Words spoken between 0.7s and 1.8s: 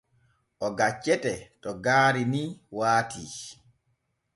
gaccete to